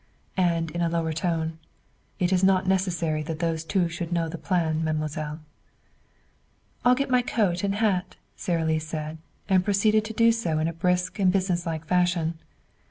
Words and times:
And 0.35 0.71
in 0.71 0.81
a 0.81 0.89
lower 0.89 1.13
tone: 1.13 1.59
"It 2.17 2.33
is 2.33 2.43
not 2.43 2.65
necessary 2.65 3.21
that 3.21 3.37
those 3.37 3.63
two 3.63 3.87
should 3.87 4.11
know 4.11 4.27
the 4.27 4.39
plan, 4.39 4.83
mademoiselle." 4.83 5.41
"I'll 6.83 6.95
get 6.95 7.11
my 7.11 7.21
coat 7.21 7.63
and 7.63 7.75
hat," 7.75 8.15
Sara 8.35 8.65
Lee 8.65 8.79
said, 8.79 9.19
and 9.47 9.63
proceeded 9.63 10.03
to 10.05 10.13
do 10.13 10.31
so 10.31 10.57
in 10.57 10.67
a 10.67 10.73
brisk 10.73 11.19
and 11.19 11.31
businesslike 11.31 11.85
fashion. 11.85 12.39